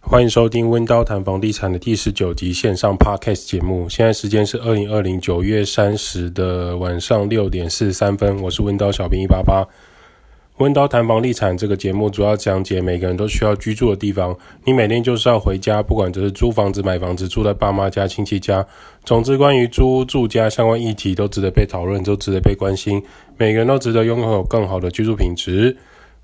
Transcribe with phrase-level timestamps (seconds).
[0.00, 3.88] 欢迎收听温刀谈房地产的第十九集线上 Podcast 节目。
[3.88, 8.40] 现在时间是二零二零九月三十的晚上六点四十三分。
[8.40, 9.66] 我是温刀小兵一八八。
[10.58, 14.34] 温刀谈房地产这个节目主要讲解每个人都需要居住的地方。
[14.64, 18.66] 你每天就是要回家，不管这是租房子、买房子、住在爸妈家、亲戚家，
[19.04, 23.02] 总之关于租屋住家相关议题都值得被讨论，都值得被关心。
[23.36, 25.76] 每个人都值得拥有更好的居住品质。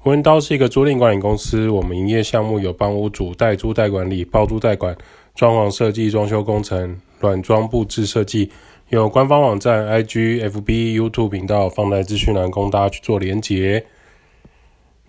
[0.05, 4.95] 温刀是一个租赁管理公司，我们营业项目有帮屋主代租代管理、包租代管、
[5.35, 8.51] 装潢设计、装修工程、软装布置设计，
[8.91, 13.87] 有官方网站、IG、FB、YouTube 频道，放在资讯栏供大家去做连结。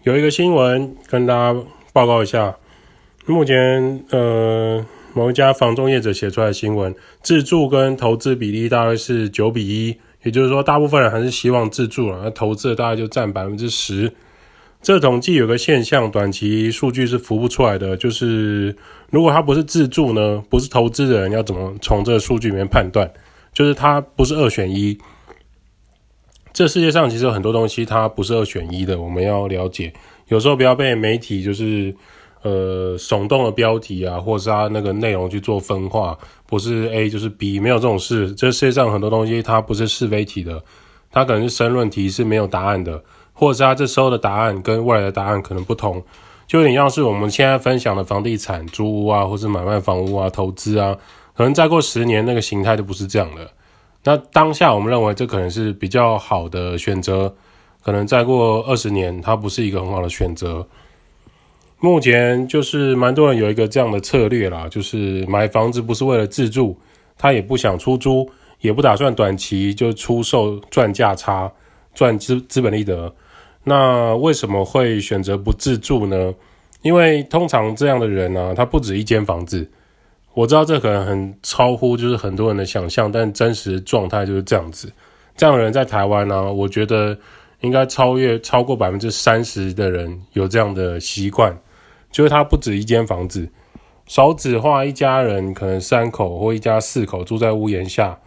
[0.04, 1.59] 有一个新闻跟大家
[1.91, 2.55] 报告一下，
[3.26, 14.13] 目前呃某一家房仲业者写出来的新闻，自住跟投资比例大概是九比一，也就是说大部分人还是希望自住了，那投资的大概就占百分之十。
[14.85, 18.76] 这统计有个现象，短期数据是浮不出来的，就是
[19.09, 23.12] 如果他不是自住呢，不是投资人，要怎么从这个数据里面判断？
[23.51, 24.95] 就是它不是二选一。
[26.54, 29.91] 这世界上其实有很多东西它不是二选一的，我们要了解。
[30.27, 31.91] 有时候不要被媒体就是
[32.43, 38.32] 呃耸动的标题啊，或者是它那个内容去做分化，不是 A 就是 B，没有这种事。
[38.35, 40.63] 这世界上很多东西它不是是非题的，
[41.10, 43.04] 它可能是申论题，是没有答案的。
[43.36, 46.02] 或者是他这时候的答案跟未来的答案可能不同，
[46.48, 50.98] 就有点像是我们现在分享的房地产租屋啊，或是买卖房屋啊、投资啊，
[51.36, 53.52] 可能再过十年那个形态就不是这样的。
[54.04, 57.36] 那当下我们认为这可能是比较好的选择，
[57.84, 60.66] 可能再过二十年它不是一个很好的选择。
[61.80, 66.78] 目前就是蛮多人有一个这样的策略啦，就是买房子不是为了自住，
[67.18, 68.28] 他也不想出租，
[68.62, 71.52] 也不打算短期就出售赚价差，
[71.94, 73.13] 赚资资本利得。
[73.68, 76.34] 那为什么会选择不自住呢？
[76.84, 79.68] 因为通常这样的人呢、他不止一间房子。
[80.35, 84.91] 我知道这可能很超乎就是很多人的想象，但真实状态就是这样子。
[85.35, 87.17] 这样的人在台湾呢、我觉得
[87.62, 91.57] 应该超越超过百分之三十的人有这样的习惯，
[92.12, 93.50] 就是他不止一间房子，
[94.06, 98.19] 少子化一家人可能三口或一家四口住在屋檐下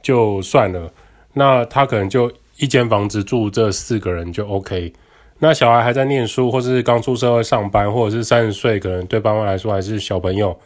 [0.00, 0.92] 就算了，
[1.32, 2.30] 那他可能就。
[2.58, 4.92] 一间房子住这四个人就 OK，
[5.38, 10.58] 那小孩还在念书，或是刚出社会上班，或者是三十岁，可能对爸妈来说还是小朋友。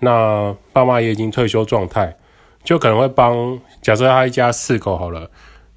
[0.00, 2.14] 那爸妈也已经退休状态，
[2.62, 3.58] 就可能会帮。
[3.80, 5.30] 假设他一家四口好了，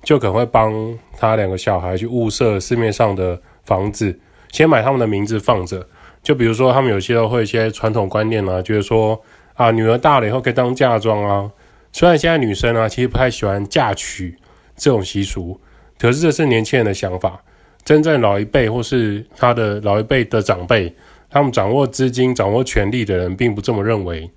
[0.03, 0.73] 就可能会帮
[1.17, 4.19] 他两个小孩去物色市面上的房子，
[4.51, 5.87] 先买他们的名字放着。
[6.21, 9.19] 就比如说，他们有些都会一些传统观念啊，就是说
[9.53, 11.49] 啊，女儿大了以后可以当嫁妆啊。
[11.93, 14.37] 虽然现在女生啊，其实不太喜欢嫁娶。
[14.75, 15.59] 这种习俗，
[15.99, 17.41] 可是这是年轻人的想法。
[17.83, 20.93] 真正老一辈或是他的老一辈的长辈，
[21.29, 24.29] 他们掌握资金、掌握权力的人，并不这么认为。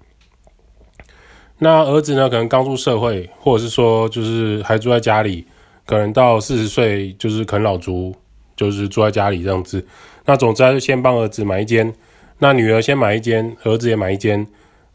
[1.59, 2.29] 那儿子呢？
[2.29, 5.47] 可能刚出社会，或者是说，就是还住在家里，
[5.87, 8.15] 可能到四十岁就是啃老族，
[8.57, 9.87] 就是住在家里这样子。
[10.25, 11.93] 那总之还是先帮儿子买一间，
[12.39, 14.39] 那女儿先买一间，儿子也买一间，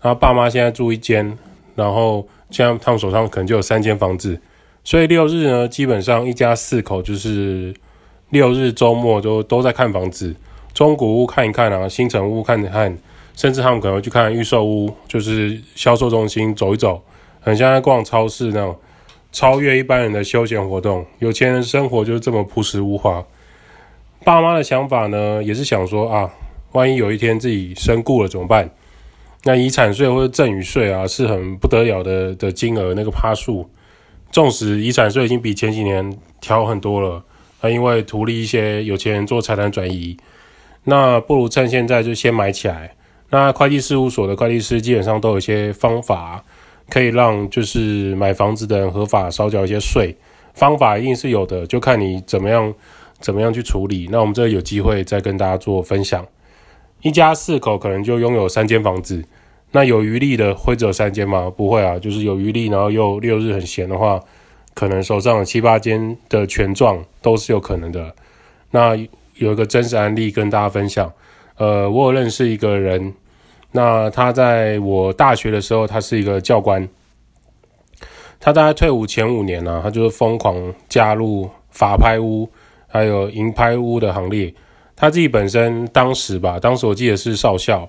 [0.02, 1.38] 然后爸妈现在住一间，
[1.76, 4.40] 然后现在他们手上可能就有三间房子。
[4.90, 7.72] 所以六日呢，基本上一家四口就是
[8.32, 10.36] 六日周末都都在看房子，
[10.74, 12.98] 中古屋看一看啊，新城屋看一看，
[13.36, 17.04] 甚至他们可能会去看预售屋，就是销售中心走一走，
[17.40, 18.76] 很像在逛超市那种，
[19.32, 21.06] 超越一般人的休闲活动。
[21.20, 23.24] 有钱人生活就是这么朴实无华。
[24.24, 26.32] 爸妈的想法呢，也是想说啊，
[26.72, 28.68] 万一有一天自己身故了怎么办？
[29.44, 33.70] 那遗产税或者赠与税啊，是很不得了的的金额，那个趴数。
[34.32, 37.24] 纵使遗产税已经比前几年调很多了，
[37.62, 40.16] 啊，因为图利一些有钱人做财产转移，
[40.84, 42.96] 那不如趁现在就先买起来。
[43.32, 46.44] 那会计事务所的会计师基本上都有一些方法，
[46.90, 50.16] 可以让就是买房子的人合法少缴一些税。
[50.54, 52.74] 方法一定是有的，就看你怎么样
[53.20, 54.08] 怎么样去处理。
[54.12, 56.26] 那我们这有机会再跟大家做分享。
[57.02, 59.24] 一家四口可能就拥有三间房子。
[59.72, 61.48] 那有余力的会只有三间吗？
[61.56, 64.20] 不会啊，就是有余力，然后又六日很闲的话，
[64.74, 68.12] 可能手上有七八间的权状都是有可能的。
[68.72, 68.96] 那
[69.36, 71.14] 有一个真实案例跟大家分享，
[71.58, 73.14] 呃，我有认识一个人，
[73.72, 76.90] 那他在我大学的时候，他是一个教官，
[78.40, 82.50] 他大概退伍前五年呢、啊，他就是疯狂加入法拍屋
[82.88, 84.52] 还有银拍屋的行列。
[84.96, 87.88] 他自己本身当时吧，当时我记得是少校。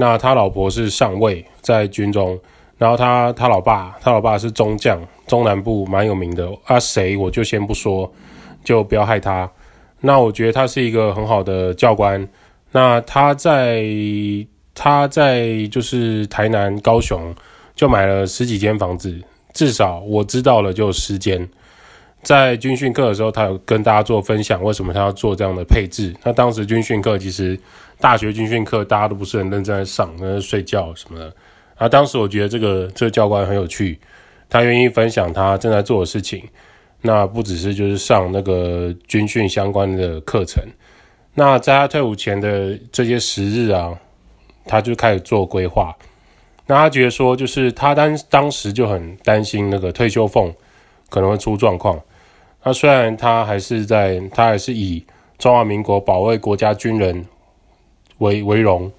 [0.00, 2.40] 那他老婆是上尉，在军中，
[2.78, 6.80] 然后他他老爸，他老爸是中将，中南部蛮有名的啊。
[6.80, 8.10] 谁我就先不说，
[8.64, 9.48] 就不要害他。
[10.00, 12.26] 那我觉得他是一个很好的教官。
[12.72, 13.84] 那他在
[14.74, 17.34] 他在就是台南、高雄
[17.76, 19.20] 就买了十几间房子，
[19.52, 21.46] 至少我知道了就十间。
[22.22, 26.14] 在军训课的时候，他有跟大家做分享，为什么他要做这样的配置？
[26.24, 27.58] 那当时军训课其实
[28.00, 31.32] 大学军训课大家都不是很认真在上，那睡觉什么的。
[31.76, 33.98] 啊，当时我觉得这个这个教官很有趣，
[34.48, 36.42] 他愿意分享他正在做的事情。
[37.02, 40.62] 那不只是就是上那个军训相关的课程，
[41.32, 43.98] 那在他退伍前的这些时日啊，
[44.66, 45.96] 他就开始做规划。
[46.66, 50.54] 那他觉得说，就是他当当时就很担心那个退休俸
[51.08, 51.98] 可能会出状况。
[52.62, 55.02] 那虽然他还是在，他还是以
[55.38, 57.24] 中华民国保卫国家军人
[58.20, 58.90] 为为荣，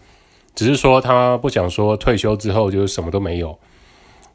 [0.53, 3.57] 只是说他不想说退休之后就什么都没有。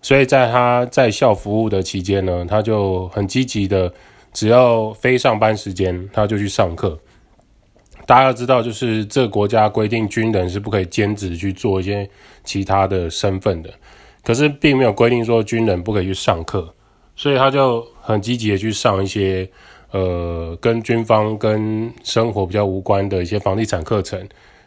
[0.03, 3.93] 所以在他在校服务的期间呢，他就很积极的，
[4.33, 6.99] 只要非上班时间，他就去上课。
[8.07, 12.09] 大家要知道，就是这个国家规定军人是不可以兼职去做一些
[12.45, 13.71] 其他的身份的，
[14.23, 16.73] 可是并没有规定说军人不可以去上课，
[17.17, 19.49] 所以他就很积极的去上一些
[19.91, 24.25] 呃跟军方跟生活比较无关的一些房地产课程，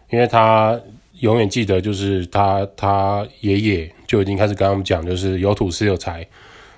[0.09, 0.79] 因为他。
[1.19, 6.25] 永远记得，就是他他爷爷就已经开始跟他们讲，就是有土是有财，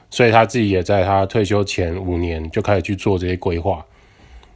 [0.10, 3.86] 所以他自己也在他退休前五年就开始去做这些规划。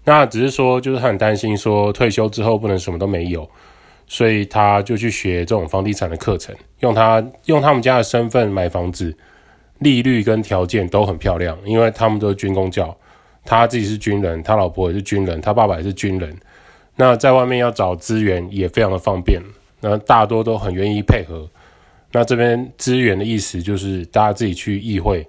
[0.04, 3.48] 那只是说，就是很担心说退休之后不能什么都没有，
[4.08, 9.16] 所以他就去学这种房地产的课程，用他用他们家的身份买房子，
[9.78, 12.98] 利率跟条件都很漂亮，因为他们都是军公教，
[13.44, 16.36] 他自己是军人，他老婆也是军人，他爸爸也是军人，
[16.96, 19.42] 那在外面要找资源也非常的方便。
[19.82, 21.48] 那大多都很愿意配合。
[22.12, 25.28] 那这边资源的意思就是大家自己去议会。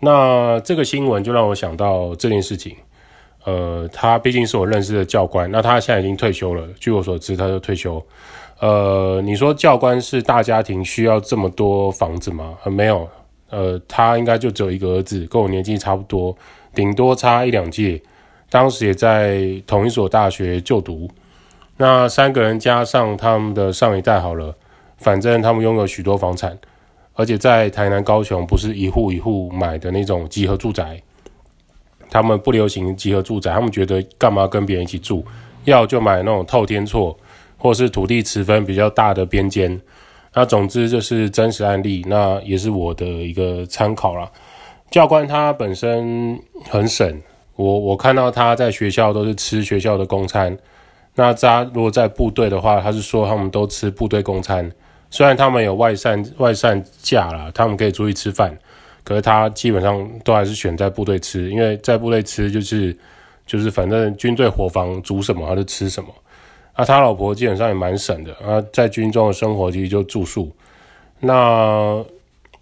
[0.00, 2.74] 那这个新闻就让我想到这件事情。
[3.44, 6.66] 呃，他毕竟是我认识的教官，那他现在已经退休了。
[6.80, 8.04] 据我所知，他就退休。
[8.58, 12.58] 呃，你说教官是大家庭需要这么多房子吗？
[12.64, 13.08] 呃，没有。
[13.50, 16.36] 呃，他应该就只有一个儿子，跟我年纪差不多，
[16.74, 18.02] 顶多差一两届。
[18.48, 21.10] 当时也在同一所大学就读。
[21.76, 24.54] 那三个人加上他们的上一代好了，
[24.98, 26.56] 反正他们拥有许多房产，
[27.14, 31.02] 而且在台南、高雄不是一户一户买的那种集合住宅，
[32.08, 35.24] 他们不流行集合住宅，他们觉得干嘛跟别人一起住，
[35.64, 37.14] 要就买那种透天厝，
[37.58, 39.78] 或是土地持分比较大的边间。
[40.32, 44.30] 那总之就是真实案例，那也是我的一个参考啦。
[44.90, 46.40] 教官他本身
[46.70, 47.20] 很省，
[47.56, 50.56] 我我看到他在学校都是吃学校的公餐。
[51.14, 54.70] 那他如果在部队的话，他是说他们都吃部队公餐，
[55.08, 58.54] 虽然他们有外散外散假啦，他们可以出去吃饭，
[59.02, 62.94] 可是他基本上都还是选在部队吃，因为在部队吃就是
[63.46, 66.10] 就是反正军队伙房煮什么他就吃什么。
[66.76, 70.54] 那他老婆基本上也蛮省的，啊，在军中的生活其实就住宿。
[71.20, 72.04] 那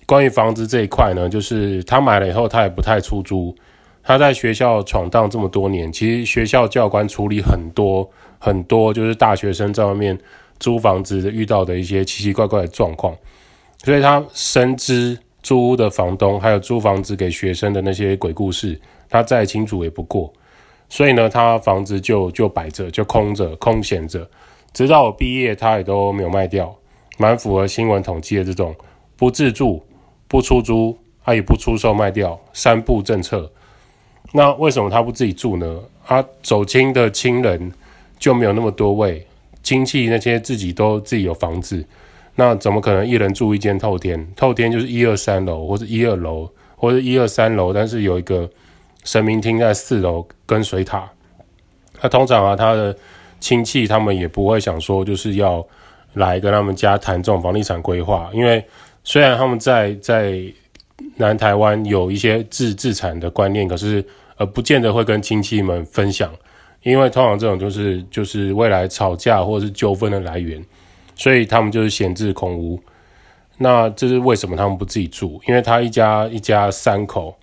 [0.07, 3.53] 关于房子这一块呢，就是他买了以后他也不太出租，
[4.05, 8.09] 他在学校闯荡这么多年，其实学校教官处理很多。
[8.39, 10.19] 很多就是大学生在外面
[10.61, 13.17] 租房子遇到的一些奇奇怪怪的状况，
[13.83, 18.79] 所以他深知租屋的房东还有租房子给学生的那些鬼故事，
[19.09, 20.31] 他再清楚也不过。
[20.91, 24.29] 所以呢，他房子就就摆着，就空着，空闲着，
[24.75, 26.77] 直到我毕业，他也都没有卖掉，
[27.17, 28.75] 蛮符合新闻统计的这种
[29.17, 29.83] 不自住、
[30.29, 33.51] 不出租，他也不出售卖掉三不政策。
[34.35, 35.81] 那为什么他不自己住呢？
[36.05, 37.73] 他走亲的亲人。
[38.17, 39.27] 就没有那么多位
[39.63, 41.85] 亲戚，那些自己都自己有房子，
[42.37, 44.27] 那怎么可能一人住一间透天？
[44.35, 48.49] 透天就是一二三楼，或者一二楼，或者一二三楼，但是有一个
[49.03, 51.07] 神明厅在四楼跟水塔。
[52.01, 52.97] 那通常啊，他的
[53.41, 55.63] 亲戚他们也不会想说，就是要
[56.15, 58.65] 来跟他们家谈这种房地产规划，因为
[59.03, 60.41] 虽然他们在在
[61.17, 64.03] 南台湾有一些自自产的观念，可是
[64.37, 66.31] 而，不见得会跟亲戚们分享。
[66.83, 70.63] 因为通常这种就是就是未来吵架或者是纠纷的来源，
[71.15, 72.79] 所以他们就是闲置空屋。
[73.57, 75.41] 那这是为什么他们不自己住？
[75.49, 77.35] 因为他一家一家三口，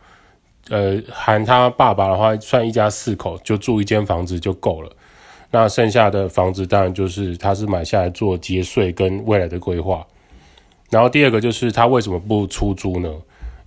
[0.70, 4.92] 呃，含他爸爸的话，算一家四口，就住一间房子就够了。
[5.50, 10.06] 那剩下的房子当然就是他是买下来做节税跟未来的规划。
[10.92, 13.10] 然后第二个就是他为什么不出租呢？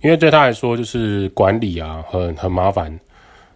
[0.01, 2.97] 因为对他来说就是管理啊，很很麻烦。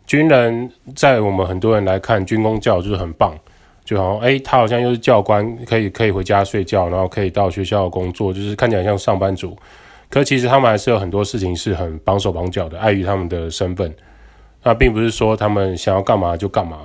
[0.09, 3.37] 军人在我们很多人来看，军工教就是很棒，
[3.85, 9.55] 就好像诶，他好像又是教官，可以可以回家睡觉，然后可以到学校工作，就是看起来像上班族。
[10.09, 13.93] 可其实他们还是有很多事情是很绑手绑脚的，碍于他们的身份。
[14.63, 16.79] 那并不是说他们想要干嘛就干嘛。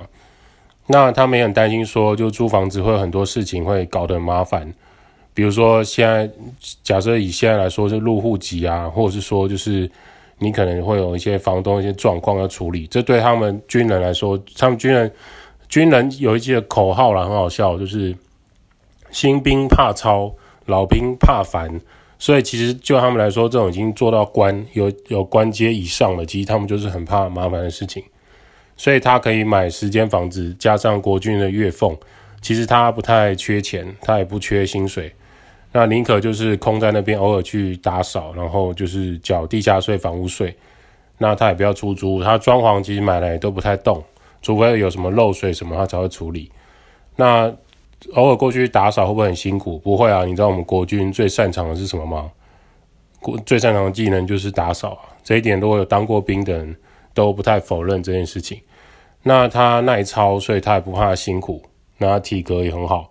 [0.85, 4.71] 那他们也很担心说，就租房子会有很多事情会搞得很麻烦，
[5.33, 6.29] 比如说现在
[6.83, 9.89] 假设以现在来说是入户籍啊，或者是说就是
[10.39, 15.11] 你可能会有一些房东一些状况要处理，这对他们军人来说，他们军人
[15.67, 18.15] 军人有一句口号啦，很好笑，就是
[19.11, 20.33] 新兵怕操，
[20.65, 21.79] 老兵怕烦。
[22.17, 28.03] 所以其实就他们来说，这种已经做到官有有官阶以上了，其实他们就是很怕麻烦的事情。
[28.77, 31.97] 所以他可以买十间房子，加上国军的月俸，
[32.41, 35.13] 其实他不太缺钱，他也不缺薪水。
[35.75, 40.55] 那宁可就是空在那边，偶尔去打扫，然后就是缴地价税、房屋税。
[41.17, 44.01] 那他也不要出租，他装潢其实买来都不太动，
[44.41, 46.49] 除非有什么漏水什么，他才会处理。
[47.17, 47.53] 那
[48.13, 49.77] 偶尔过去打扫会不会很辛苦？
[49.79, 52.31] 不会啊，你知道我们国军最擅长的是什么吗？
[53.19, 56.75] 国最擅长的技能就是打扫，这一点如果有当过兵的人。
[57.15, 58.59] 都不太否认这件事情。
[59.23, 61.63] 那他耐操，所以他也不怕辛苦。
[61.97, 63.09] 那他体格也很好，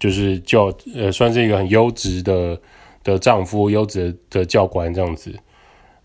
[0.00, 2.60] 就是教呃算是一个很优质的
[3.04, 5.32] 的丈夫，优质的教官这样子。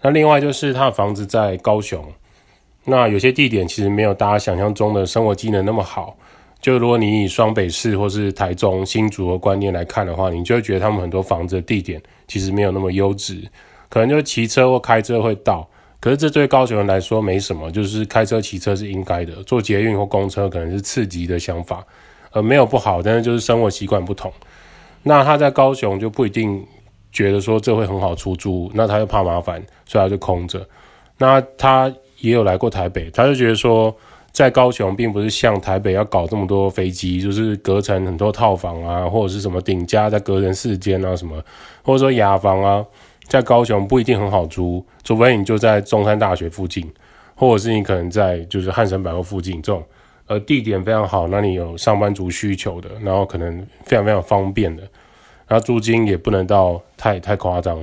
[0.04, 2.06] 那另外就是他的房子在高雄，
[2.84, 6.16] 那有些地点其实没有大家想象中的生活机能那么好。
[6.62, 13.42] 就如果你以双北市或是台中新竹的观念来看的话，你就会觉得他们很多房子的地点其实没有那么优质，
[13.88, 15.68] 可能就骑车或开车会到。
[16.00, 21.86] 可是这对高雄人来说没什么，就是开车骑车是应该的，坐捷运或公车可能是次级的想法，
[22.36, 24.30] 呃，没有不好，但是就是生活习惯不同。
[25.04, 26.62] 那他在高雄就不一定
[27.10, 30.68] 觉得说这会很好出租，那他又怕麻烦，所以他就空着。
[31.18, 31.90] 那他
[32.20, 33.96] 也有来过台北，他就觉得说
[34.34, 41.42] 在高雄并不是像台北要搞这么多飞机，就是隔成很多套房啊，或者是什么顶加再隔成四间啊什么，
[41.84, 42.86] 或者说雅房啊。
[43.28, 46.88] 在高雄不一定很好租，除非你就在中山大学附近，
[47.34, 49.84] 或者是你可能在就是汉神百货附近这种，
[50.28, 54.84] 呃，地点非常好，那你有上班族需求的，然后可能非常非常方便的，
[55.48, 57.78] 然后租金也不能到太太夸张，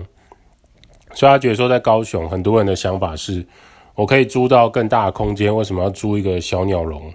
[1.14, 3.44] 所以他觉得说在高雄，很多人的想法是，
[3.94, 7.12] 我可以租到更大的空间，为什么要租一个小鸟笼？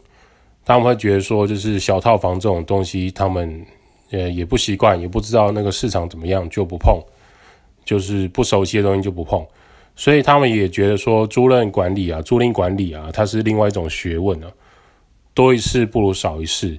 [0.66, 3.66] 他们会觉得说，就是小套房这种东西，他们
[4.12, 7.02] 呃也不习惯，也不知道那个市场怎么样，就不碰。
[7.86, 9.48] 就是不熟悉的东西就不碰，
[9.96, 14.52] 所以他们也觉得说租赁管理啊、租赁管理啊，它是另外一种学问啊，
[15.38, 16.76] 多一事不如少一事。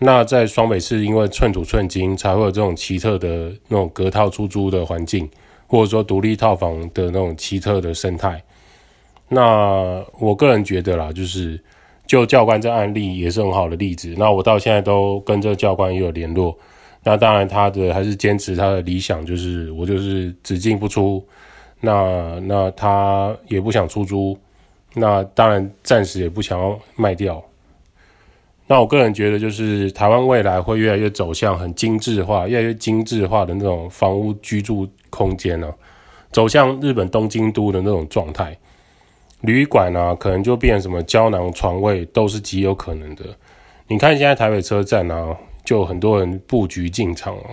[0.00, 5.30] 那在双北市，因为寸土寸金，才会有这种奇特的那种隔套出租的环境，
[5.68, 8.42] 或者说独立套房的那种奇特的生态。
[9.28, 11.62] 那我个人觉得啦，就是
[12.04, 14.12] 就教官这案例也是很好的例子。
[14.18, 16.58] 那我到现在都跟这教官也有联络。
[17.04, 21.24] 那当然，他的还是坚持他的理想，就是我就是只进不出。
[21.80, 24.36] 那那他也不想出租，
[24.94, 27.40] 那当然暂时也不想要卖掉。
[28.70, 35.74] 那我个人觉得，就是台湾未来会越来越走向很精致化、越来越精致化的那种房屋居住空间呢、啊，
[36.30, 38.56] 走向日本东京都的那种状态。
[39.40, 43.24] 旅馆啊，可能就变什么胶囊床位，都是极有可能的。
[43.88, 45.36] 你看现在台北车站啊。
[45.62, 47.50] 就很多人布局进场啊，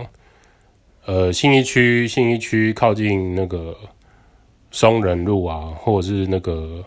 [1.04, 3.76] 呃，信义区、信义区靠近那个
[4.72, 6.82] 松仁路啊，或者是那个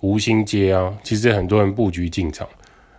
[0.00, 2.48] 吴兴街啊，其实很多人布局进场。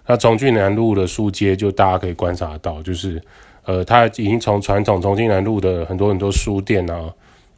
[0.05, 3.21] 那重庆南路的书街，就大家可以观察到，就是
[3.65, 7.13] 呃，它已经从传统重庆南路的很多很多书店啊，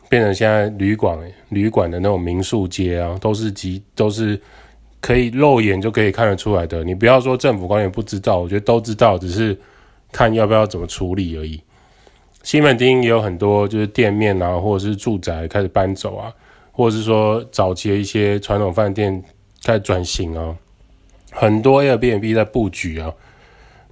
[0.10, 1.18] 变成现在旅馆、
[1.50, 4.40] 旅馆的那种民宿街啊，都是集都是。
[5.02, 9.56] 可以肉眼就可以看得出来的，你不要说政府官员不知道，我觉得都知道，只是
[10.12, 11.62] 看要不要怎么处理而已。
[12.42, 16.34] 西门町也有很多就是店面啊，或者是住宅开始搬走啊，
[16.72, 19.24] 或者是说早期的一些传统饭店
[19.64, 20.56] 开始转型啊，
[21.36, 23.14] 很多 Airbnb 在布局啊。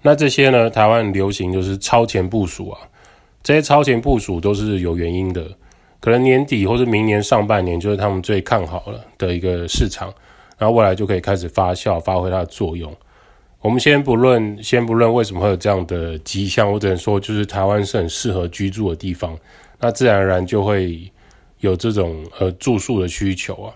[0.02, 2.80] 那这些呢，台湾流行就是超前部署啊，
[3.44, 5.46] 这些超前部署都是有原因的，
[6.00, 10.14] 可能年底或是明年上半年就是他们最看好了的一个市场。
[10.58, 12.96] 然后未来就可以开始发酵，发挥它的作用。
[13.60, 19.38] 我们先不论，先不论为什么会有这样的迹象，我只能说，就是台湾是很适合居住的地方，
[19.80, 21.12] 那自然而然就会
[21.60, 23.74] 有这种呃住宿的需求啊。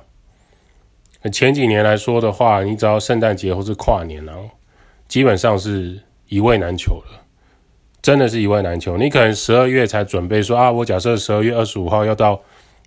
[1.32, 4.36] 前几年来说的话，你只要圣诞节或是跨年啊，
[5.08, 7.22] 基本上是一位难求了，
[8.02, 8.98] 真的是一位难求。
[8.98, 12.42] 你可能十二月才准备说啊，我假设十二月二十五号要到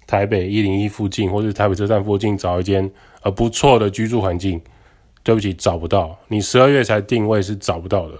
[0.07, 2.91] 台北一零一附近，或是台北车站附近找一间。
[3.23, 4.59] 呃，不错的居住环境，
[5.23, 6.19] 对不起，找不到。
[6.29, 8.15] 你十二月才定位是找不到的。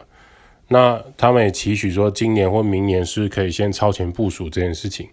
[0.69, 5.09] 那他们也期许说，今年或明年是可以先超前部署这件事情。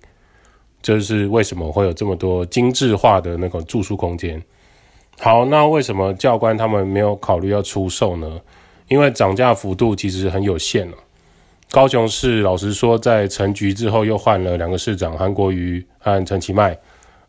[0.82, 4.44] 这是为什么会有这么多精致化的那个住宿空间？
[5.20, 8.40] 好，那为什么教官他们没有考虑要出售呢？
[8.88, 10.98] 因为涨价幅度其实很有限了。
[11.72, 16.78] 高雄市老实说，在陈局之后又换了两个市长，韩国瑜和陈其迈，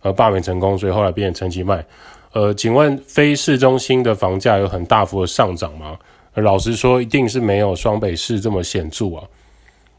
[0.03, 1.85] 呃，罢免成功，所以后来变成陈其迈。
[2.33, 5.99] 呃，请问非市中心的房价有很大幅的上涨吗？
[6.35, 9.25] 老实说，一定是没有双北市这么显著啊。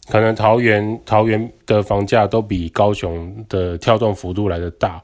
[0.08, 5.01] 可能桃园桃园的房价都比高雄的跳动幅度来得大，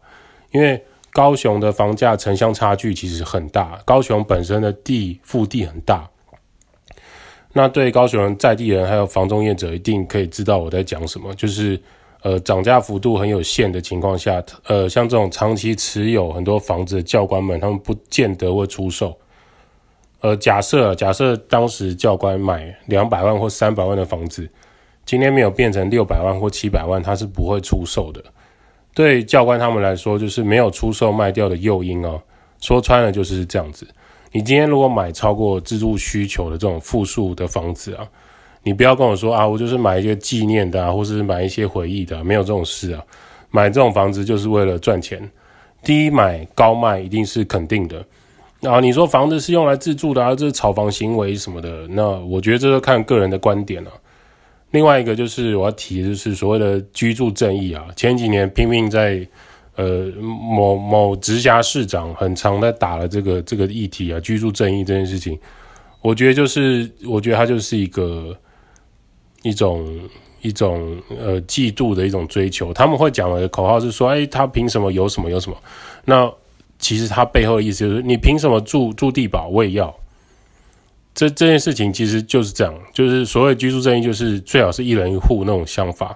[0.51, 0.81] 因为
[1.15, 6.05] 高雄的房价城乡差距其实很大，高雄本身的地腹地很大。
[7.53, 11.81] 那对高雄人在地人还有房中业者一定可以知道我在讲什么，就是
[12.21, 19.17] 呃涨价幅度很有限的情况下，呃像这种长期持有很多房子的教官们，他们不见得会出售。
[20.19, 24.49] 呃假设假设当时教官买两百万或三百万的房子，
[25.05, 28.21] 今天没有变成六百万或七百万，他是不会出售的。
[28.95, 32.19] 对教官他们来说，就是没有出售卖掉的诱因哦。
[32.61, 33.85] 说穿了就是这样子。
[34.31, 38.07] 你今天如果买超过自住需求的这种复数的房子啊，
[38.63, 43.03] 你不要跟我说啊，我就是买一些纪念的啊，或是买一些回忆的啊，没有这种事啊。
[43.51, 45.29] 买这种房子就是为了赚钱，
[45.83, 48.03] 低买高卖一定是肯定的。
[48.61, 53.97] 然后你说房子是用来自住的啊，这是炒房行为什么的，那我觉得这是看个人的观点了啊。
[54.75, 59.25] 另外一个就是我要提的就是所谓的居住正义啊，前几年拼命在。
[59.77, 65.37] 呃，某某直辖市长很常在打了这个这个议题啊，居住正义这件事情，
[65.99, 68.33] 我觉得就是，我觉得他就是一个
[69.43, 69.85] 一种
[70.41, 72.73] 一种呃嫉妒的一种追求。
[72.73, 75.57] 他们会讲的口号是说，哎，他凭什么有什么有什么？
[76.05, 76.31] 那
[76.79, 79.93] 其实他背后的意思就是，你凭什么住住地堡，我也要。
[81.15, 86.15] 这这件事情其实就是这样，就是所谓居住正义，就是最好是一人一户那种想法。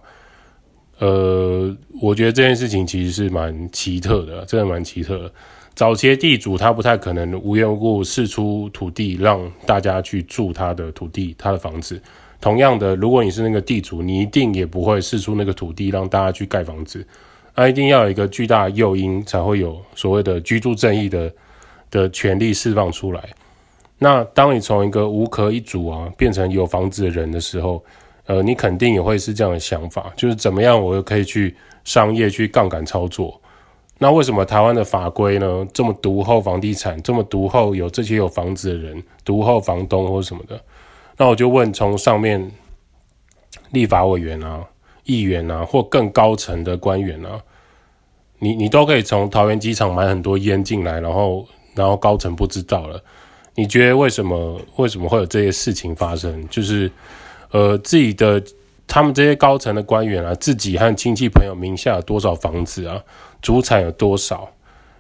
[1.00, 5.32] 呃，我觉得这件事情其实是蛮奇特的，真的蛮奇特的。
[5.74, 12.02] 早期的地主他不太可能无缘无故释出土地让大家去住他的土地、他的房子。
[12.42, 17.08] 同样的，如果你是那个地主，你一定也不会释出那个土地让大家去盖房子。
[17.56, 21.32] 那一定要有一个巨大的诱因，才会有所谓的居住正义的
[21.90, 23.30] 的权利释放出来。
[24.00, 27.84] 那当你从一个无壳一族啊变成有房子的人的时候，
[28.26, 33.40] 呃，你肯定也会是这样的想法，就是怎么样，我又可以去商业去杠杆操作？
[33.98, 40.60] 那为什么台湾的法规呢这么独厚房地产，这么独厚有这些有房子的人，独厚房东或什么的？
[41.18, 42.50] 那我就问，从上面
[43.72, 44.64] 立法委员啊、
[45.04, 47.42] 议员啊，或更高层的官员啊，
[48.38, 53.04] 你你都可以从桃园机场买很多烟进来，然后然后高层不知道了，
[53.60, 56.48] 你觉得为什么为什么会有这些事情发生？
[56.50, 56.90] 就是。
[57.52, 58.40] 呃，自己的
[58.86, 63.04] 他们这些高层的官员啊，自己和亲戚朋友名下有多少房子啊？
[63.42, 64.48] 祖产有多少？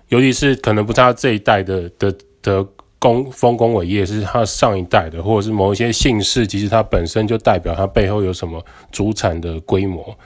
[0.07, 2.65] 尤其是可能不是他这一代的的的
[2.97, 10.17] 功丰功伟业，是他上一代的，或者是某一些姓氏，其实他本身就代表他背后有什么祖产的规模。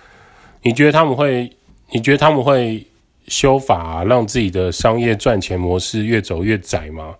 [0.62, 1.52] 你觉得他们会？
[1.92, 2.88] 你觉得他们会
[3.28, 7.16] 修法啊，让自己的商业赚钱模式越走越窄吗？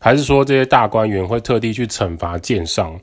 [0.00, 2.98] 还是说这些大官员会特地去惩罚建商？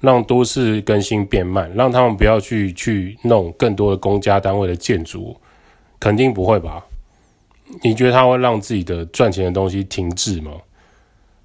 [0.00, 5.36] 让都市更新变慢，让他们不要去去弄更多的公家单位的建筑，
[5.98, 6.84] 肯定不会吧？
[7.82, 10.52] 你觉得他会让自己的赚钱的东西停滞吗？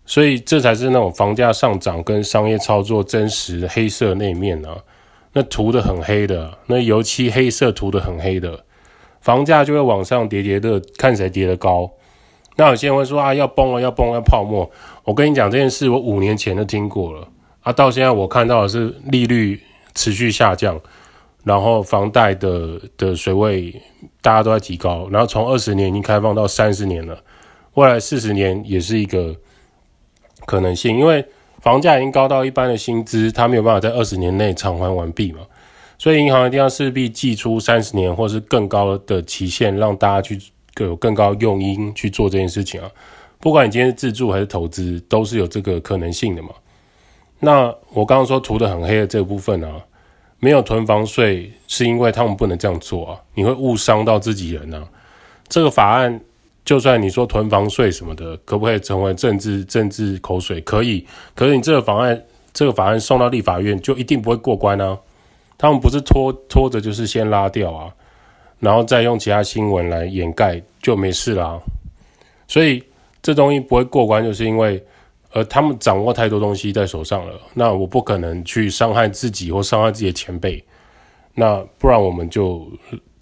[0.05, 4.77] 所以这才是那种房价上涨跟商业操作真实黑色那一面啊！
[5.33, 8.63] 那涂得很黑的，那油漆黑色涂得很黑的，
[9.19, 11.89] 房价就会往上叠叠的，看谁叠得高。
[12.55, 14.69] 那有些人会说啊，要崩了，要崩了，要泡沫。
[15.03, 17.27] 我跟你讲这件事，我五年前就听过了。
[17.61, 19.59] 啊，到现在我看到的是利率
[19.95, 20.79] 持续下降，
[21.43, 23.73] 然后房贷的的水位
[24.21, 27.21] 大家都在提高，然后从二十年已经开放到三十年了，
[27.75, 29.35] 未来四十年也是一个
[30.45, 31.25] 可能性，因为
[31.61, 35.39] 房价已经高到一般的薪资，它没有办法在二十年内偿还完毕嘛，
[35.97, 40.37] 所以银行一定要势必祭出三十年或是更高的期限，让大家去
[40.73, 42.91] 更有更高用因去做这件事情啊，
[43.43, 46.51] 不管你今天是自住还是投资，都是有这个可能性的嘛。
[47.41, 49.81] 那我刚刚说涂得很黑的这部分啊，
[50.39, 54.87] 没有囤房税，是因为他们不能这样做啊，你会误伤到自己人啊。
[55.49, 56.21] 这个法案，
[56.63, 60.61] 就算你说囤房税什么的，可不可以成为政治政治口水？
[60.61, 64.97] 可以，可是你这个法案，这个法案送到立法院就一定不会过关啊。
[65.57, 67.93] 他们不是拖拖着，就是先拉掉啊，
[68.59, 71.59] 然后再用其他新闻来掩盖，就没事啦。
[72.47, 72.81] 所以
[73.23, 74.85] 这东西不会过关，就是因为。
[75.35, 80.63] 呃他们掌握太多东西在手上了，那我不可能去伤害自己或伤害自己的前辈，
[81.33, 82.71] 那不然我们就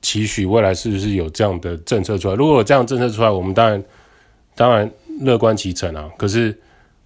[0.01, 2.35] 期许未来是不是有这样的政策出来？
[2.35, 3.81] 如果有这样政策出来，我们当然
[4.55, 6.11] 当然乐观其成啊。
[6.17, 6.53] 可是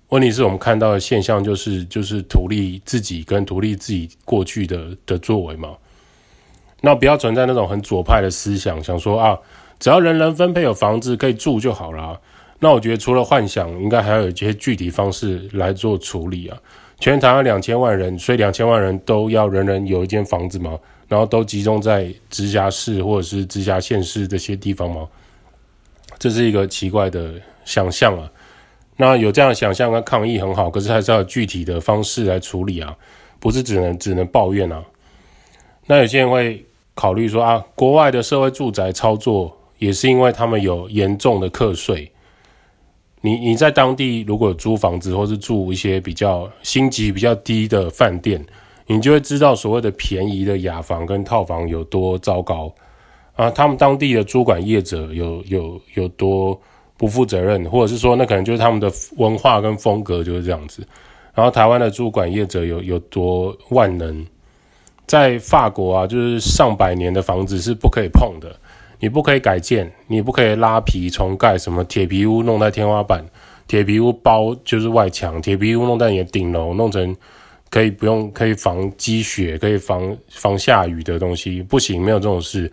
[0.10, 5.78] 问题是我们看到的现象就是就是图利自己跟图利自己过去的的作为嘛。
[6.82, 9.38] 那不要存在那种很左派的思想，想说啊，
[9.78, 12.20] 只要人人分配有房子可以住就好啦。
[12.60, 16.58] 那我觉得除了幻想，应该还有一些具体方式来做处理啊。
[17.00, 20.80] 全台湾两千万人，所以两千万人都要人人有一间房子吗？
[21.10, 25.08] 然后都集中在直辖市或者是直辖县市这些地方吗？
[26.18, 27.34] 这是一个奇怪的
[27.65, 28.32] 想象啊。
[28.96, 32.96] 那有这样的想象跟抗议很好，可是还是要具体的方式来处理啊，
[33.39, 34.82] 不是只能只能抱怨啊。
[35.86, 36.65] 那有些人会
[36.96, 42.10] 考虑说啊，国外的社会住宅操作也是因为他们有严重的课税。
[43.26, 48.40] 你你在当地如果租房子或是住一些比较星级比较低的饭店，
[48.86, 52.72] 你就会知道所谓的便宜的雅房跟套房有多糟糕
[53.36, 53.50] 啊！
[53.50, 56.62] 他们当地的租管业者有有有多
[56.98, 60.88] 不负责任，或者是说那可能就是他们的文化跟风格就是这样子。
[61.34, 64.24] 然后台湾的租管业者有有多万能，
[65.08, 68.56] 在法国啊，就是上百年的房子是不可以碰的。
[69.00, 73.24] 你不可以改建，你不可以拉皮重盖，什么铁皮屋弄在天花板，
[73.68, 77.16] 铁皮屋包就是外墙，铁皮屋弄在你的顶楼，弄成
[77.70, 82.72] 可以不用可以防积雪，可以防防下雨的东西，不行，没有这种事，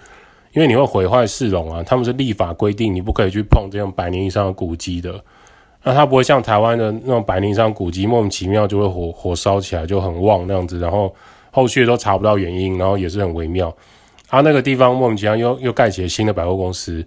[0.53, 1.83] 因为你会毁坏市容啊。
[1.83, 5.23] 他们是立法规定，你不可以去碰这种百年以上的古迹的。
[5.83, 11.13] 那它不会像台湾的那种百年以上古迹，莫名其妙就会火火烧起来，就很旺那样子，然后
[11.51, 13.75] 后续都查不到原因，然后也是很微妙。
[14.33, 17.07] 他、啊、那个地方莫名其妙又又盖起了新的百货公司，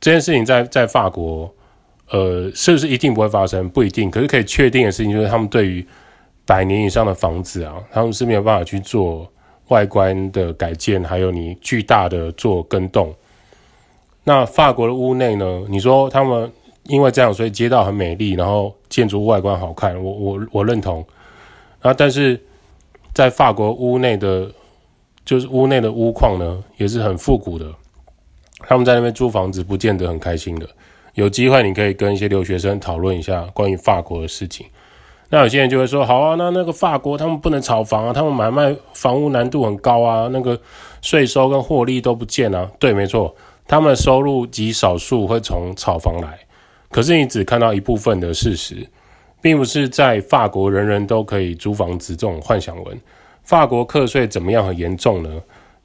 [0.00, 1.48] 这件事情在在法国，
[2.10, 3.68] 呃，是不是一定不会发生？
[3.68, 4.10] 不一定。
[4.10, 5.86] 可是可以确定的事情就是，他们对于
[6.44, 9.30] 百年以上的房子啊，他们是没有办法去做
[9.68, 13.14] 外观的改建，还有你巨大的做更动。
[14.24, 15.62] 那法国的屋内呢？
[15.68, 16.50] 你说他们
[16.88, 21.06] 因为这样，所以街道很美丽，然后建筑外观好看，我我我认同。
[21.78, 22.40] 啊，但是
[23.14, 24.50] 在法国屋内的。
[25.26, 27.66] 就是屋内的屋况呢，也是很复古的。
[28.60, 30.66] 他们在那边租房子，不见得很开心的。
[31.14, 34.66] 有机会你可以跟一些留学生讨论一下关于法国的事情。
[35.28, 40.58] 那有些人就会说：好啊，那那个法国他们不能炒房啊，他们买卖房屋难度很高啊，那个
[41.02, 42.70] 税收跟获利都不见啊。
[42.78, 43.34] 对，没错，
[43.66, 46.38] 他们的收入极少数会从炒房来。
[46.90, 48.86] 可是你只看到一部分的事实，
[49.40, 53.00] 并不是在法国人人都可以租房子这种幻想文。
[53.46, 55.30] 法国课税怎么样很严重呢？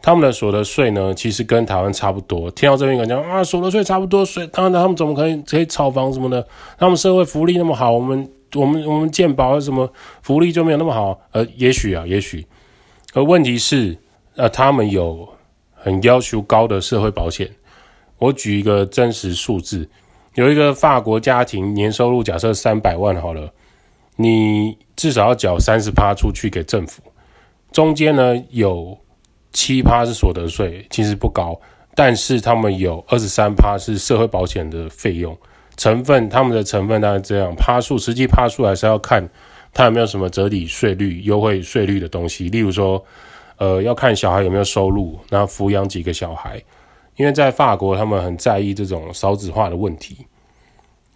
[0.02, 2.50] 他们的所得税呢，其实跟台湾差不多。
[2.50, 6.43] 听到这边感觉啊，所得税差不多，税当然他们怎么可以可以炒房什么的？
[6.80, 9.88] 他们社会福利那么好，我们我们我们健保什么
[10.24, 11.21] 福利就没有那么好？
[11.34, 12.43] 呃，也许啊，也许。
[13.13, 13.95] 而问题是，
[14.38, 15.30] 呃，他们有
[15.76, 17.47] 很要求高的社会保险。
[18.17, 19.88] 我举一个真实数字，
[20.34, 23.52] 有一个法国家庭年收入假设三百万好了，
[24.15, 27.04] 你至少要缴三十趴出去给政府。
[27.72, 28.98] 中间呢，有
[29.54, 31.60] 七趴是所得税，其实不高，
[31.96, 35.38] 但是他们有二十三趴是社会保险的费用
[35.78, 39.28] 成分，他们的成分大概这样，趴数实际趴数还是要看
[39.74, 43.02] 他有没有什么折抵税率、优惠税率的东西，例如说，
[43.58, 46.62] 呃，要看小孩有没有收入，然后抚养几个小孩，
[47.16, 50.26] 因为在法国他们很在意这种少子化的问题，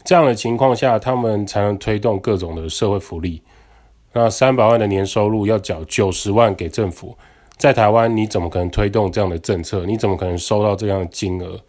[0.05, 3.41] 这样的情况下，他们才能推动各种的社会福利。
[4.17, 7.13] 那三百万的年收入要缴九十万给政府，
[7.57, 9.85] 在台湾你怎么可能推动这样的政策？
[9.85, 11.59] 你怎么可能收到这样的金额？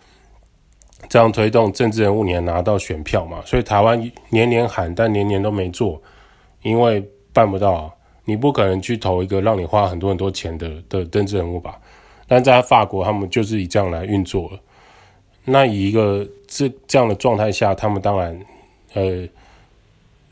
[1.09, 3.43] 这样推动政治人物，你还拿到选票嘛？
[3.45, 6.01] 所以台湾年年喊，但年年都没做，
[6.63, 7.93] 因为办不到。
[8.25, 11.77] 你不可能去投一个让你花很多很多钱的的政治人物吧？
[12.29, 14.61] 但在法国，他们就是以这样来运作了。
[15.45, 18.41] 那以一个这这样的状态下，他们当然
[18.95, 19.29] 呃。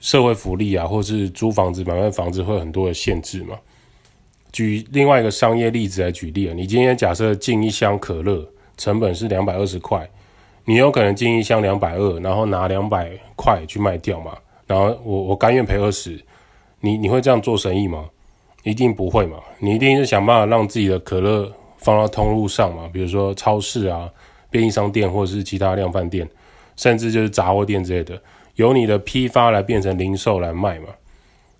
[0.04, 3.58] 社会福利啊，或是租房子、买卖房子会很多的限制嘛。
[4.52, 10.06] 举另外一个商业例子来举例啊，你今天假设进一箱可乐，成本是两百二十块，
[10.66, 14.36] 你有可能进一箱两百二，然后拿两百块去卖掉嘛？
[14.66, 16.22] 然后我我甘愿赔二十，
[16.80, 18.04] 你你会这样做生意吗？
[18.62, 24.10] 一定不会嘛，你一定是想办法让自己的可乐放到通路上嘛，比如说超市啊、
[24.50, 26.28] 便利商店或者是其他量贩店，
[26.76, 28.20] 甚至就是杂货店之类的。
[28.56, 30.88] 由你的批发来变成零售来卖嘛？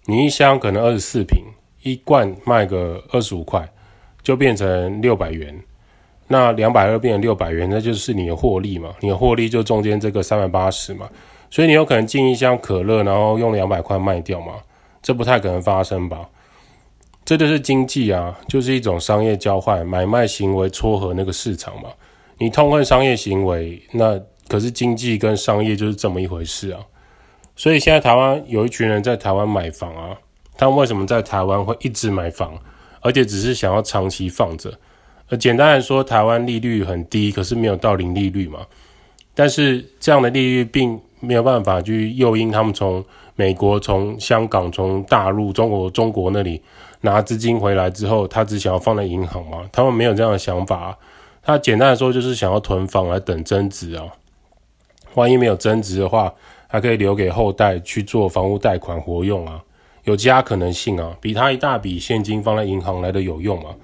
[0.07, 1.43] 你一箱可能二十四瓶，
[1.83, 3.69] 一罐卖个二十五块，
[4.23, 5.59] 就变成六百元。
[6.29, 8.95] 那两百二变成六百元，那就是你的获利嘛？
[9.01, 11.09] 你的获利就中间这个三百八十嘛？
[11.51, 14.55] 所以你有可能进一箱可乐，然后用两百块卖掉嘛？
[15.03, 16.29] 这不太可能发生吧？
[17.25, 21.89] 这就是经济啊，就是一种商业交换、买卖行为撮合那个市场嘛。
[22.39, 24.21] 你痛恨商业行为，那。
[24.49, 26.81] 可是经济跟商业就是这么一回事啊，
[27.57, 30.17] 所以现在台湾有一群人在台湾买房啊，
[30.57, 32.59] 他们为什么在台湾会一直买房，
[33.01, 34.73] 而且只是想要长期放着？
[35.31, 38.61] 呃，简单来说，台湾利率很低，可是没有到零利率嘛。
[39.35, 43.03] 但是这样的利率并没有办法去诱因他们从
[43.35, 46.63] 美国、从香港、从大陆、中国、中国那里
[47.01, 49.69] 拿资金回来之后，他只想要放在银行嘛？
[49.73, 50.99] 他们没有这样的想法啊。
[51.43, 54.05] 他简单来说就是想要囤房来等增值啊。
[55.14, 56.33] 万一没有增值的话，
[56.66, 59.62] 还可以留给后代去做房屋贷款活用啊，
[60.05, 63.74] 有其他可能性啊，比他一大笔现金放在银行来的有用啊。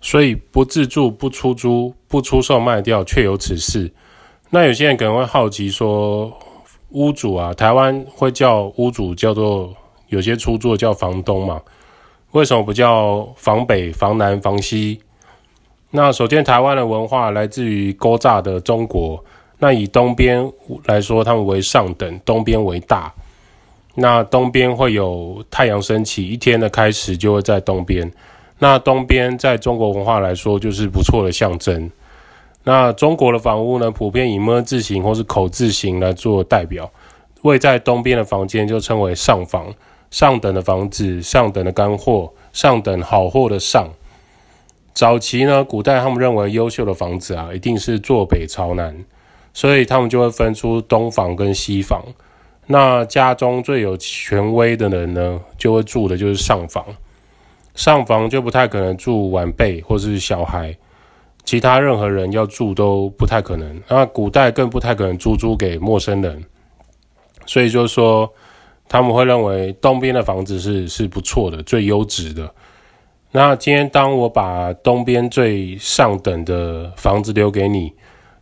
[0.00, 3.90] 所以不自住、不出租、不出售卖掉，确有此事。
[4.50, 6.32] 那有些人可能会好奇说，
[6.90, 9.74] 屋主啊，台湾会叫屋主叫做
[10.06, 11.60] 有些出租叫房东嘛？
[12.30, 15.00] 为什么不叫房北、房南、房西？
[15.90, 19.22] 那首先，台湾的文化来自于勾诈的中国。
[19.58, 20.50] 那以东边
[20.84, 23.12] 来说，他们为上等，东边为大。
[23.94, 28.10] 那东边会有太阳升起，一天的开始就会在东边。
[28.60, 31.90] 那东边在中国文化来说，就是不错的象征。
[32.64, 36.90] 那中国的房屋呢，普遍以“么”字形或是口字形来做代表。
[37.42, 39.72] 位在东边的房间就称为上房，
[40.10, 43.88] 上等的房子，上等的干货，上等好货的上。
[44.92, 49.04] 早期呢，古代他们认为优秀的房子啊，一定是坐北朝南，
[49.58, 52.00] 所以他们就会分出东房跟西房。
[52.68, 56.84] 那家中最有权威的人呢，就会住的就是上房。
[57.74, 60.72] 上房就不太可能住晚辈或是小孩。
[61.44, 66.44] 其他任何人要住都不太可能，那古代更不太可能租租给陌生人，
[67.44, 68.32] 所以就是说
[68.88, 72.48] 他们会认为东边的房子是是不错的，最优质的。
[73.32, 77.92] 那今天当我把东边最上等的房子留给你，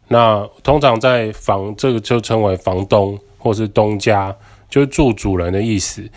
[0.08, 4.34] 那通常在房这个就称为房东或是东家，
[4.68, 6.08] 就是住主人的意思。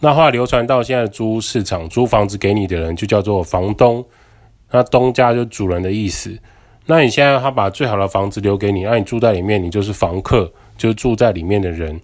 [0.00, 4.04] 那话流传到现在租屋市场，租房子给你的人就叫做房东。
[4.70, 6.36] 那东家就主人的意思。
[6.86, 12.00] 那你现在他把最好的房子留给你，那你住在里面，你就是房客，就是住在里面的人。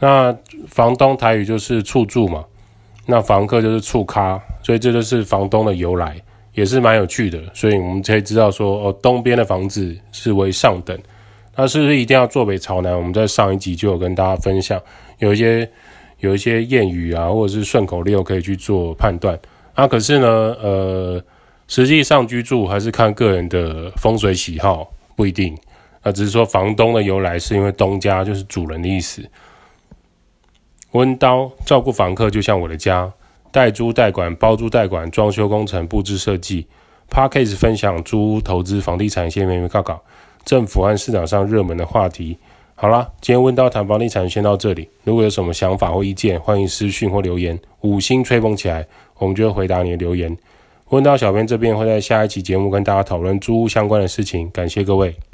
[0.00, 2.44] 那房东台语就是厝住嘛，
[3.06, 6.20] 那房客就是厝咖，所以这就是房东的由来，
[6.58, 7.40] 也是蛮有趣的。
[7.54, 10.98] 所以我们可以知道说，哦，东边的房子是为上等。
[11.54, 12.96] 那是不是一定要坐北朝南？
[12.96, 14.80] 我们在上一集就有跟大家分享，
[15.18, 15.70] 有一些
[16.18, 19.38] 有一些谚语啊，或者是顺口溜可以去做判断。
[19.74, 20.28] 啊，可是呢，
[20.60, 21.22] 呃。
[21.70, 25.54] 实际上居住还是看个人的风水喜好，不一定。
[26.02, 29.22] 那只是说房东的由来是因为东家就是主人的意思。
[30.92, 33.12] 温刀照顾房客就像我的家，
[33.50, 36.66] 代租代管、包租代管、装修工程、布置设计。
[37.10, 39.98] Podcast 分享租屋投资房地产一些眉眉角角，
[40.44, 42.36] 政府和市场上热门的话题。
[42.74, 44.88] 好啦，今天问到谈房地产先到这里。
[45.04, 48.86] 如果有什么想法或意见，欢迎私讯或留言，五星吹捧起来，
[49.18, 50.36] 我们就会回答你的留言。
[50.90, 55.27] 问到小编这边会在下一期节目跟大家讨论租屋相关的事情，感谢各位。